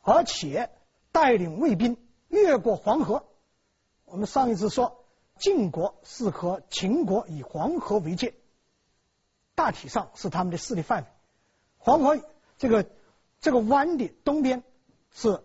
[0.00, 0.70] 而且
[1.10, 1.98] 带领卫兵
[2.28, 3.26] 越过黄河。
[4.06, 5.04] 我们上一次说，
[5.38, 8.32] 晋国是和秦国以黄河为界，
[9.54, 11.08] 大体上是他们的势力范围。
[11.76, 12.18] 黄河
[12.56, 12.86] 这个
[13.42, 14.62] 这个湾的东边
[15.12, 15.44] 是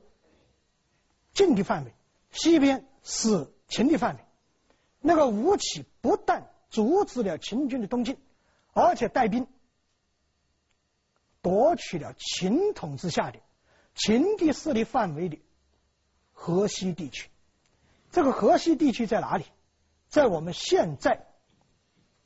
[1.33, 1.91] 晋的范围，
[2.31, 4.21] 西边是秦的范围。
[5.01, 8.17] 那个吴起不但阻止了秦军的东进，
[8.71, 9.47] 而且带兵
[11.47, 13.39] 夺取了秦统治下的
[13.95, 15.39] 秦地势力范围的
[16.33, 17.29] 河西地区。
[18.11, 19.45] 这个河西地区在哪里？
[20.09, 21.25] 在我们现在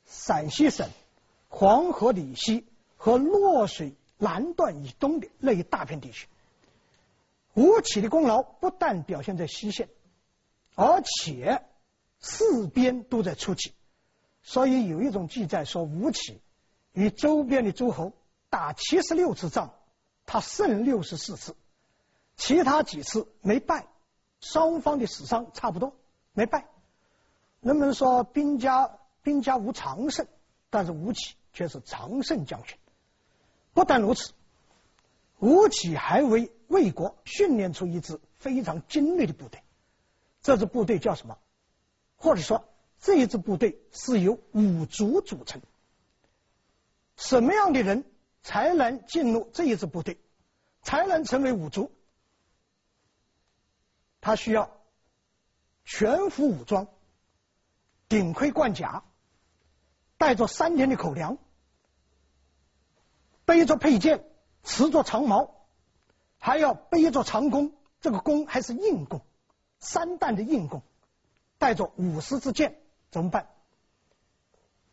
[0.06, 0.88] 陕西省
[1.48, 6.26] 黄河以西和洛水南段以东的那一大片地区。
[7.54, 9.88] 吴起的功劳不但表现在西线，
[10.74, 11.62] 而且
[12.18, 13.72] 四边都在出击。
[14.42, 16.40] 所以有一种记载说，吴起
[16.92, 18.12] 与周边的诸侯
[18.52, 19.72] 打七十六次仗，
[20.26, 21.56] 他胜六十四次，
[22.36, 23.88] 其他几次没败。
[24.42, 25.96] 双方的死伤差不多，
[26.34, 26.68] 没败。
[27.60, 30.26] 人们说兵家兵家无常胜，
[30.68, 32.76] 但是吴起却是常胜将军。
[33.72, 34.34] 不但如此，
[35.38, 39.62] 吴起还为魏国训练出一支非常精锐的部队。
[40.42, 41.38] 这支部队叫什么？
[42.16, 42.68] 或者说
[43.00, 45.62] 这一支部队是由五族组成。
[47.16, 48.04] 什么样的人
[48.42, 50.18] 才能进入这一支部队，
[50.82, 51.92] 才能成为五族？
[54.20, 54.70] 他需要
[55.84, 56.88] 全副武装，
[58.08, 59.04] 顶盔贯甲，
[60.16, 61.38] 带着三天的口粮，
[63.44, 64.24] 背着佩剑，
[64.62, 65.66] 持着长矛，
[66.38, 67.74] 还要背着长弓。
[68.00, 69.20] 这个弓还是硬弓，
[69.78, 70.82] 三弹的硬弓，
[71.58, 73.48] 带着五十支箭，怎么办？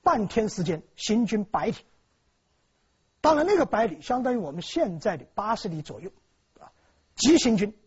[0.03, 1.75] 半天时间行军百里，
[3.21, 6.11] 当然那个百里相当于我们现在的八十里左右
[6.59, 6.71] 啊，
[7.15, 7.77] 急行军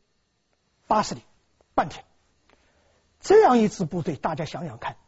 [0.87, 1.23] 八十里。
[1.75, 2.05] 半天，
[3.21, 4.99] 这样一支部队，大家想想看，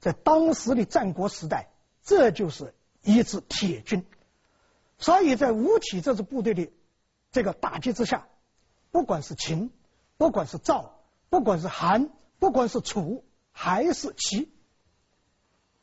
[0.00, 1.68] 在当时的战国时代，
[2.02, 4.06] 这就是一支铁军。
[4.96, 6.72] 所以在吴起这支部队的
[7.30, 8.26] 这个打击之下，
[8.90, 9.70] 不管是秦，
[10.16, 14.50] 不管是赵，不管是韩，不管是楚，还是齐，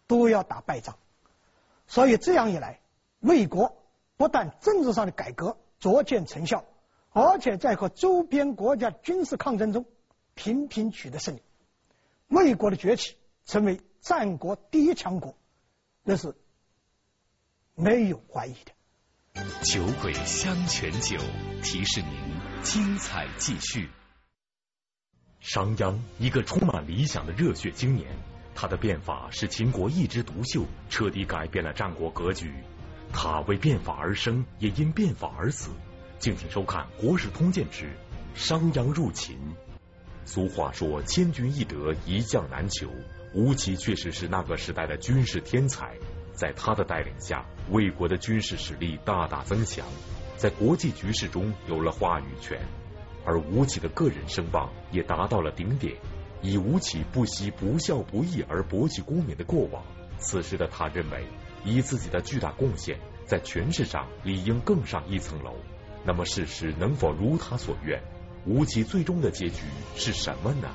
[0.07, 0.97] 都要打败仗。
[1.85, 2.79] 所以这样一来，
[3.19, 3.77] 魏国
[4.21, 6.63] 不但政治上的改革逐渐成效，
[7.09, 9.83] 而且在和周边国家军事抗争中。
[10.35, 11.41] 频频取得胜利，
[12.27, 15.35] 魏国的崛起成为战国第一强国，
[16.03, 16.35] 那是
[17.73, 19.43] 没有怀疑的。
[19.63, 21.17] 酒鬼香泉酒
[21.63, 23.89] 提示您：精彩继续。
[25.39, 28.15] 商鞅，一个充满理想的热血青年，
[28.53, 32.53] 他的变法使秦国一枝独秀，彻底改变了战国格局。
[33.11, 35.69] 他为变法而生，也因变法而死。
[36.19, 37.89] 敬请收看《国史通鉴之
[38.35, 39.35] 商鞅入秦》。
[40.25, 42.87] 俗话说“千军易得，一将难求”。
[43.33, 45.95] 吴起确实是那个时代的军事天才，
[46.33, 49.85] 在他的带领下，魏国的军事实力大大增强，
[50.37, 52.59] 在国际局势中有了话语权。
[53.25, 55.95] 而吴起的个人声望也达到了顶点。
[56.41, 59.83] 以吴起不惜不孝不义而博取功名的过往，
[60.17, 61.23] 此时的他认为，
[61.63, 65.55] 以自己的巨大贡献，在权势上理应更上一层楼。
[66.03, 68.01] 那么，事实能否如他所愿？
[68.45, 69.61] 吴起最终的结局
[69.95, 70.67] 是什么呢？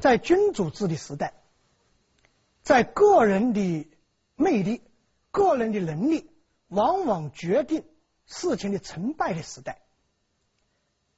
[0.00, 1.32] 在君主制的时代，
[2.62, 3.88] 在个人的
[4.34, 4.82] 魅力、
[5.30, 6.28] 个人的能力
[6.68, 7.84] 往往决定
[8.26, 9.80] 事情的成败的时代，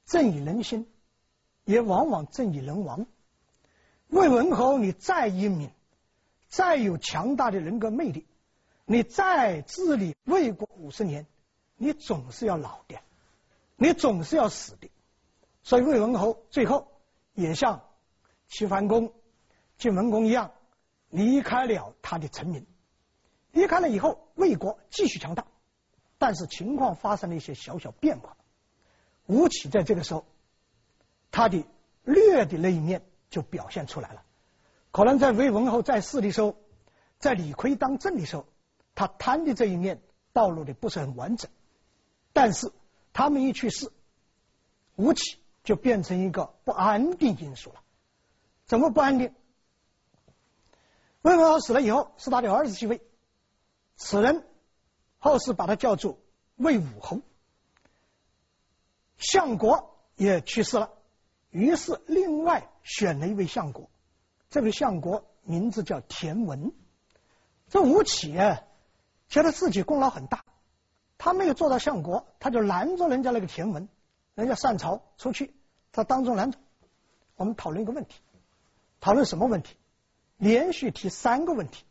[0.05, 0.87] 正以人心，
[1.65, 3.05] 也往往正以人亡。
[4.07, 5.69] 魏文侯，你再英明，
[6.49, 8.25] 再有强大的人格魅力，
[8.85, 11.27] 你再治理魏国五十年，
[11.77, 12.99] 你总是要老的，
[13.77, 14.89] 你总是要死的。
[15.61, 16.91] 所以魏文侯最后
[17.33, 17.83] 也像
[18.47, 19.13] 齐桓公、
[19.77, 20.51] 晋文公一样
[21.09, 22.65] 离开了他的臣民。
[23.51, 25.45] 离开了以后，魏国继续强大，
[26.17, 28.35] 但是情况发生了一些小小变化。
[29.27, 30.25] 吴起在这个时候，
[31.29, 31.63] 他的
[32.03, 34.23] 劣的那一面就表现出来了。
[34.99, 36.57] 可能在魏文侯在世的时候，
[37.19, 38.45] 在李悝当政的时候，
[38.95, 40.01] 他贪的这一面
[40.33, 41.49] 暴露的不是很完整。
[42.33, 42.73] 但是
[43.13, 43.89] 他们一去世，
[44.97, 45.39] 吴起。
[45.61, 47.81] 就变成一个不安定因素了。
[48.65, 49.35] 怎么不安定？
[51.21, 53.01] 魏文侯死了以后，是他的儿子继位，
[53.95, 54.43] 此人
[55.19, 56.17] 后世把他叫做
[56.55, 57.21] 魏武侯。
[59.17, 60.91] 相国也去世了，
[61.51, 63.91] 于是另外选了一位相国。
[64.49, 66.71] 这位相国名字叫田文。
[67.69, 68.61] 这吴起啊，
[69.27, 70.43] 觉得自己功劳很大，
[71.17, 73.87] 他没有做到相国，他就拦着人家那个田文，
[74.33, 75.53] 人家上朝出去，
[75.91, 76.57] 他当众拦着。
[77.35, 78.19] 我们讨论一个问题，
[78.99, 79.75] 讨论什么问题？
[80.37, 81.83] 连续提三个问题，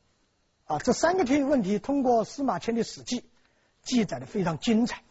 [0.65, 3.21] 啊，这三个题问题通过司马迁的《史记》
[3.83, 5.03] 记载的非常精彩。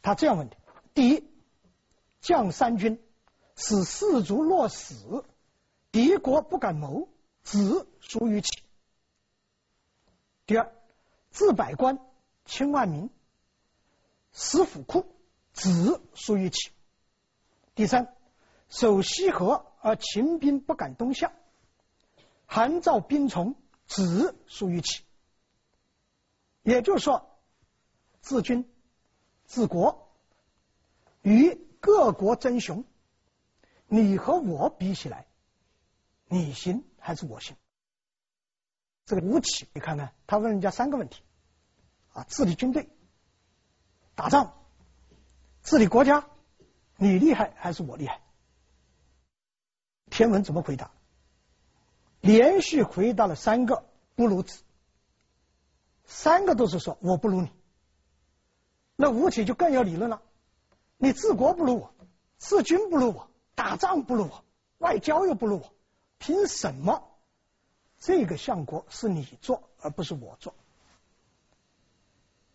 [0.00, 0.56] 他这样问的：
[0.94, 1.28] 第一，
[2.20, 3.02] 将三军，
[3.56, 5.24] 使士卒落死，
[5.94, 7.08] 敌国不敢谋，
[7.44, 8.64] 子属于起。
[10.44, 10.72] 第二，
[11.30, 12.00] 自百官，
[12.44, 13.10] 轻万民，
[14.32, 15.06] 使府库，
[15.52, 16.72] 子属于起。
[17.76, 18.12] 第三，
[18.68, 21.30] 守西河而秦兵不敢东向，
[22.44, 23.54] 韩赵兵从，
[23.86, 25.04] 子属于起。
[26.64, 27.38] 也就是说，
[28.20, 28.68] 治军、
[29.46, 30.10] 治国，
[31.22, 32.84] 与各国争雄，
[33.86, 35.28] 你和我比起来，
[36.26, 37.56] 你行还是我行？
[39.04, 41.22] 这个吴起，你看看，他问人家三个问题：
[42.12, 42.88] 啊，治理军队、
[44.14, 44.54] 打仗、
[45.62, 46.26] 治理国家，
[46.96, 48.22] 你厉害还是我厉害？
[50.10, 50.90] 天文怎么回答？
[52.20, 53.84] 连续回答了三个
[54.14, 54.62] 不如子，
[56.06, 57.50] 三个都是说我不如你。
[58.96, 60.22] 那吴起就更有理论了：
[60.96, 61.94] 你治国不如我，
[62.38, 64.44] 治军不如我，打仗不如我，
[64.78, 65.74] 外交又不如我，
[66.24, 67.06] 凭什么？
[67.98, 70.54] 这个相国是你做，而不是我做。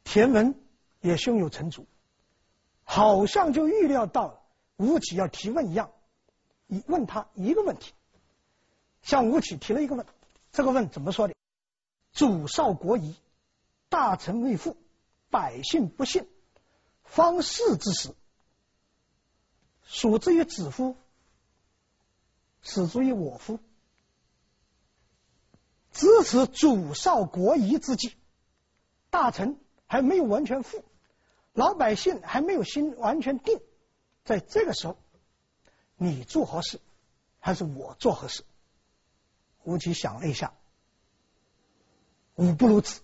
[0.04, 0.60] 田文
[1.02, 1.86] 也胸有成竹，
[2.84, 4.44] 好像就预料到
[4.76, 5.92] 吴起要提问一样，
[6.66, 7.94] 你问他一个问题，
[9.04, 10.04] 向吴起提了一个问，
[10.52, 11.36] 这个问怎么说的？
[12.12, 13.16] 主少国疑，
[13.88, 14.78] 大臣未附，
[15.30, 16.28] 百姓不信，
[17.04, 18.16] 方士之时，
[19.86, 20.98] 属之于子乎？
[22.62, 23.60] 始之于我乎？
[25.92, 28.14] 支持主少国疑之际，
[29.10, 30.84] 大臣还没有完全富，
[31.54, 33.60] 老百姓还没有心完全定，
[34.24, 34.98] 在这个时候，
[35.98, 36.80] 你做何事，
[37.40, 38.44] 还是我做何事？
[39.64, 40.54] 吴起想了一下，
[42.36, 43.02] 吾不如子，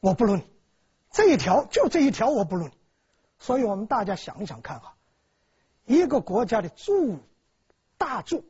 [0.00, 0.44] 我不如你，
[1.10, 2.74] 这一条就这一条，我不如你。
[3.38, 4.96] 所以我们大家想一想看哈，
[5.84, 7.18] 一个国家的驻
[7.98, 8.44] 大驻，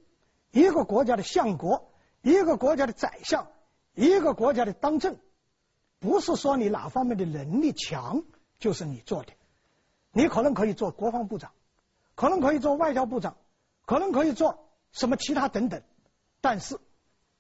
[0.53, 3.49] 一个国家的相国，一个国家的宰相。
[3.95, 5.19] 一个国家的当政，
[5.99, 8.23] 不是说你哪方面的能力强
[8.59, 9.35] 就是你做的，
[10.13, 11.53] 你可能可以做国防部长，
[12.15, 13.37] 可能可以做外交部长，
[13.85, 15.83] 可能可以做什么其他等等，
[16.41, 16.79] 但是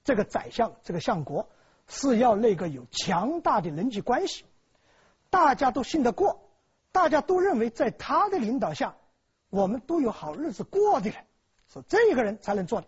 [0.05, 1.49] 这个宰相、这个相国
[1.89, 4.45] 是要那个有强大的人际关系，
[5.31, 6.51] 大家都信得过，
[6.93, 8.95] 大家都认为在他的领导下，
[9.49, 11.25] 我们都有好日子过的人，
[11.73, 12.87] 是这个人才能做的，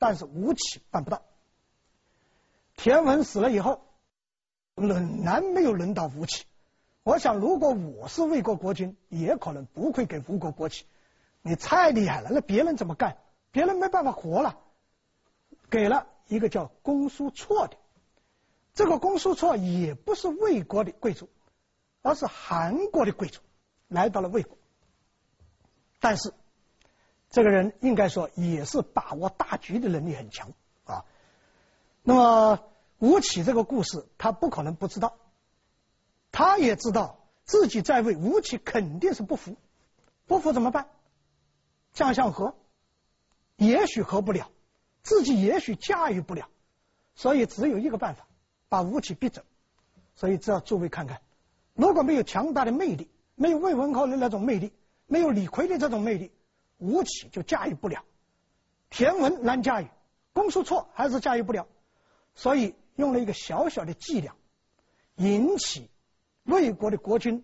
[0.00, 1.22] 但是吴起办不到。
[2.74, 3.82] 田文死了以后，
[4.74, 6.46] 仍然没有轮到吴起。
[7.02, 10.86] 我想，如果我是魏国国君，也可能不会给吴国国起。
[11.42, 13.18] 你太厉害了，那别人怎么干？
[13.50, 14.58] 别人没办法活了。
[15.68, 17.76] 给了一个叫公叔痤的，
[18.74, 21.28] 这个公叔痤也不是魏国的贵族，
[22.00, 23.42] 而是韩国的贵族，
[23.88, 24.56] 来到了魏国。
[25.98, 26.32] 但是，
[27.30, 30.52] 这个人应该说也是把握大局的能力很强
[30.84, 31.04] 啊。
[32.02, 32.66] 那么。
[33.02, 35.16] 吴起这个故事，他不可能不知道，
[36.30, 39.56] 他也知道自己在位，吴起肯定是不服，
[40.26, 40.90] 不服怎么办？
[41.94, 42.54] 将相和，
[43.56, 44.50] 也许和不了，
[45.02, 46.50] 自己也许驾驭不了，
[47.14, 48.26] 所以只有一个办法，
[48.68, 49.40] 把吴起逼走。
[50.14, 51.22] 所以只要诸位看看，
[51.72, 54.74] 如果没有强大的魅力，没有魏文侯的那种魅力，
[55.06, 56.30] 没有李逵的这种魅力，
[56.80, 58.04] 吴起就驾驭不了。
[58.90, 59.88] 田文难驾驭，
[60.32, 61.68] 公叔痤还是驾驭不了，
[62.34, 62.74] 所以。
[62.96, 64.34] 用了一个小小的伎俩，
[65.14, 65.88] 引起
[66.42, 67.42] 魏国的国君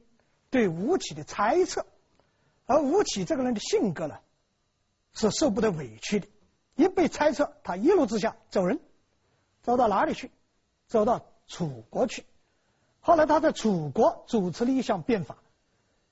[0.50, 1.86] 对吴起的猜测，
[2.66, 4.18] 而吴起这个人的性格呢，
[5.14, 6.28] 是受不得委屈的。
[6.74, 8.78] 一被猜测，他一怒之下走人，
[9.62, 10.30] 走到哪里去？
[10.88, 12.26] 走到楚国去。
[13.00, 15.38] 后来他在楚国主持了一项变法，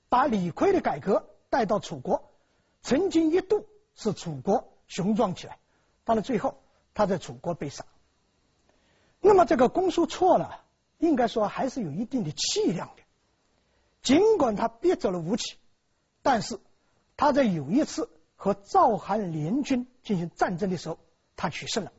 [0.09, 2.31] 把李悝的改革带到楚国，
[2.85, 3.65] 曾经一度
[3.95, 5.57] 是楚国雄壮起来，
[6.03, 6.61] 到了最后，
[6.93, 7.83] 他在楚国被杀。
[9.19, 10.51] 那么这个公苏痤呢，
[10.99, 13.01] 应该说还是有一定的气量的。
[14.03, 15.57] 尽管他逼走了吴起，
[16.21, 16.59] 但是
[17.17, 20.99] 他在有一次和赵韩联军进行战争的时候，
[21.35, 21.91] 他取胜了。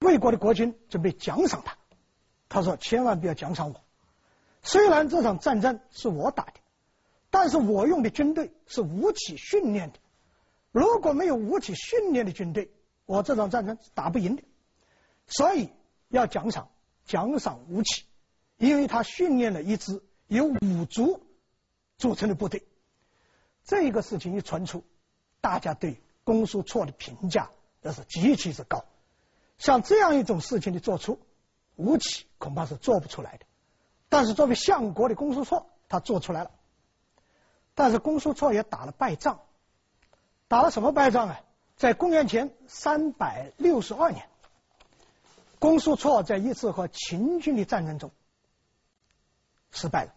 [0.00, 1.78] 魏国的国君准备奖赏他，
[2.50, 3.80] 他说：“千万不要奖赏我，
[4.62, 6.52] 虽然这场战争是我打的，
[7.34, 9.98] 但是我用的军队是吴起训练的。
[10.70, 12.70] 如果没有吴起训练的军队，
[13.06, 14.44] 我这场战争是打不赢的。”
[15.26, 15.70] 所以
[16.10, 16.68] 要奖赏，
[17.04, 18.04] 奖赏吴起，
[18.56, 21.20] 因为他训练了一支由五族
[21.98, 22.62] 组成的部队。
[23.64, 24.84] 这个事情一传出，
[25.40, 27.50] 大家对公苏痤的评价
[27.82, 28.84] 那是极其之高。
[29.58, 31.18] 像这样一种事情的做出，
[31.74, 33.46] 吴起恐怕是做不出来的。
[34.08, 36.52] 但是作为相国的公苏痤，他做出来了。
[37.74, 39.40] 但是公叔痤也打了败仗，
[40.48, 41.40] 打了什么败仗啊？
[41.76, 44.28] 在公元前三百六十二年，
[45.58, 48.12] 公叔痤在一次和秦军的战争中
[49.72, 50.14] 失败了，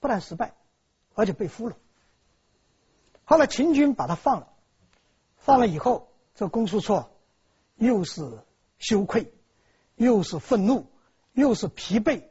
[0.00, 0.54] 不但失败，
[1.14, 1.74] 而且被俘虏。
[3.24, 4.48] 后来秦军把他放了，
[5.36, 7.08] 放了以后，这公叔痤
[7.74, 8.42] 又是
[8.78, 9.34] 羞愧，
[9.96, 10.86] 又是愤怒，
[11.34, 12.22] 又是疲惫，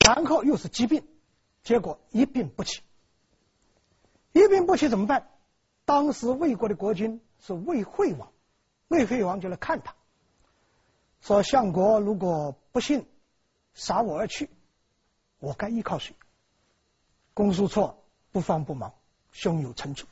[0.00, 1.06] 然后又是疾病，
[1.62, 2.82] 结果一病不起。
[4.32, 5.28] 一病不起怎么办？
[5.84, 8.32] 当时魏国的国君是魏惠王，
[8.88, 9.94] 魏惠王就来看他，
[11.20, 13.04] 说：“相国如果不幸
[13.74, 14.48] 杀我而去，
[15.40, 16.14] 我该依靠谁？”
[17.34, 17.96] 公叔痤
[18.30, 18.94] 不慌不忙，
[19.32, 20.06] 胸有成竹，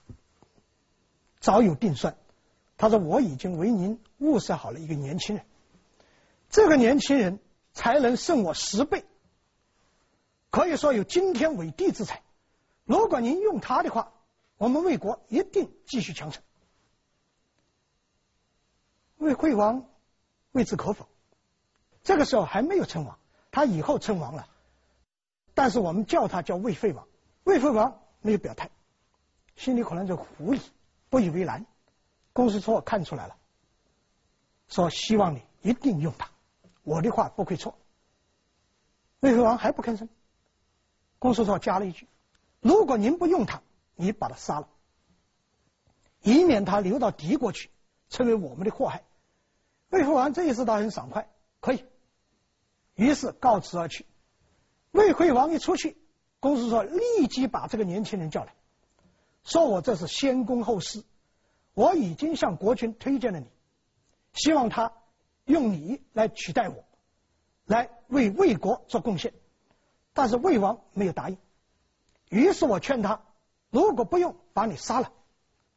[1.39, 2.17] 早有定算。
[2.77, 5.45] 他说：“我已经为您物色好了一个年轻人，
[6.51, 7.39] 这个年轻人
[7.75, 9.05] 才能胜我十倍，
[10.51, 12.23] 可以说有惊天伟地之才。”
[12.91, 14.13] 如果您用他的话，
[14.57, 16.43] 我们魏国一定继续强盛。
[19.17, 19.89] 魏惠王
[20.51, 21.07] 未置可否。
[22.03, 23.17] 这个时候还没有称王，
[23.53, 24.49] 他以后称王了。
[25.55, 27.07] 但是我们叫他叫魏惠王，
[27.45, 28.69] 魏惠王没有表态，
[29.55, 30.61] 心里可能就狐疑，
[31.11, 31.65] 不以为然。
[32.33, 33.37] 公苏痤看出来了，
[34.67, 36.29] 说希望你一定用他，
[36.83, 37.79] 我的话不会错。
[39.21, 40.09] 魏惠王还不吭声，
[41.21, 42.09] 公苏痤加了一句。
[42.61, 43.63] 如果您不用他，
[43.97, 44.69] 你把他杀了，
[46.23, 47.71] 以免他流到敌国去，
[48.09, 49.05] 成为我们的祸害。
[49.89, 51.29] 魏惠王这一次倒很爽快，
[51.61, 51.85] 可以，
[52.95, 54.07] 于是告辞而去。
[54.93, 55.97] 魏惠王一出去，
[56.39, 58.55] 公苏痤立即把这个年轻人叫来，
[59.43, 61.05] 说我这是先公后私，
[61.75, 63.47] 我已经向国君推荐了你，
[64.33, 64.93] 希望他
[65.45, 66.85] 用你来取代我，
[67.65, 69.33] 来为魏国做贡献。
[70.13, 71.39] 但是魏王没有答应。
[72.31, 73.21] 于是我劝他，
[73.71, 75.13] 如果不用把你杀了，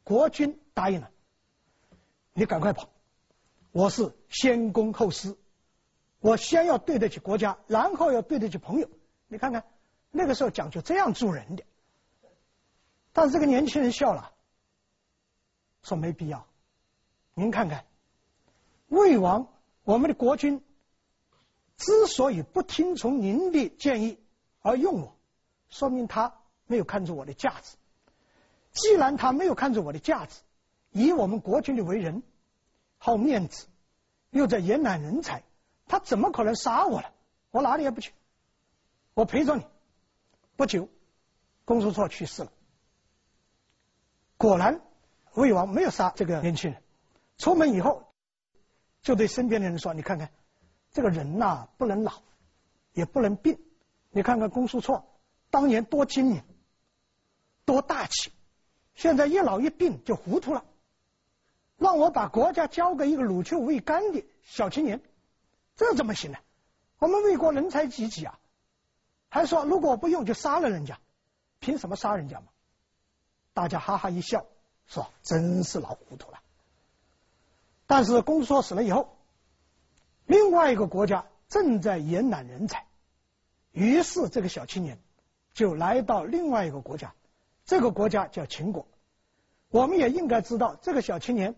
[0.03, 1.09] 国君答应了，
[2.31, 2.89] 你赶快跑。
[3.71, 5.35] 我是先公后私，
[6.19, 8.87] 我先要对得起国家，然后要对得起朋友。
[9.27, 9.65] 你看看
[10.11, 11.63] 那个时候讲究这样做人的。
[13.13, 14.31] 但是这个年轻人笑了，
[15.81, 16.45] 说没必要。
[17.33, 17.83] 您看看，
[18.89, 19.47] 魏王，
[19.83, 20.63] 我们的国君
[21.77, 24.19] 之所以不听从您的建议
[24.61, 25.17] 而用我，
[25.69, 26.41] 说明他。
[26.65, 27.77] 没有看出我的价值。
[28.71, 30.41] 既然他没有看出我的价值，
[30.91, 32.23] 以我们国君的为人，
[32.97, 33.67] 好面子，
[34.31, 35.43] 又在延揽人才，
[35.85, 37.07] 他怎么可能杀我呢？
[37.51, 38.13] 我哪里也不去，
[39.13, 39.65] 我陪着你。
[40.55, 40.89] 不久，
[41.65, 42.51] 公叔痤去世了。
[44.37, 44.81] 果然，
[45.35, 46.81] 魏王没有杀这个年轻人。
[47.37, 48.11] 出门以后，
[49.01, 50.31] 就对身边的人说：“你看看，
[50.91, 52.21] 这个人呐、不能老，
[52.93, 53.59] 也不能病。
[54.09, 55.03] 你看看公叔痤
[55.49, 56.43] 当年多精明。”
[57.65, 58.31] 多大气！
[58.95, 60.63] 现在一老一病就糊涂了，
[61.77, 65.01] 让我把国家交给一个乳臭未干的小青年，
[65.75, 66.37] 这怎么行呢？
[66.99, 68.39] 我们魏国人才济济啊！
[69.29, 70.99] 还说如果不用就杀了人家，
[71.59, 72.45] 凭什么杀人家嘛？
[73.53, 74.45] 大家哈哈一笑，
[74.85, 76.39] 说真是老糊涂了。
[77.87, 79.17] 但是公苏痤死了以后，
[80.25, 82.85] 另外一个国家正在延揽人才，
[83.71, 84.99] 于是这个小青年
[85.53, 87.13] 就来到另外一个国家。
[87.65, 88.87] 这个国家叫秦国，
[89.69, 91.55] 我们也应该知道这个小青年，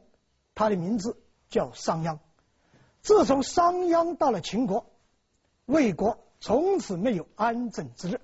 [0.53, 1.17] 他的名字
[1.49, 2.19] 叫商鞅。
[3.01, 4.85] 自从商鞅到了秦国，
[5.65, 8.21] 魏国从此没有安枕之日。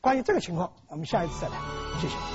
[0.00, 1.60] 关于这个情况，我们下一次再谈。
[2.00, 2.27] 谢谢。